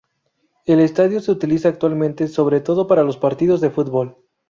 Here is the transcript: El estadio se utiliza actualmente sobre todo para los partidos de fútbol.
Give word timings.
El 0.65 0.79
estadio 0.79 1.19
se 1.19 1.31
utiliza 1.31 1.69
actualmente 1.69 2.27
sobre 2.27 2.59
todo 2.59 2.87
para 2.87 3.03
los 3.03 3.17
partidos 3.17 3.61
de 3.61 3.69
fútbol. 3.69 4.17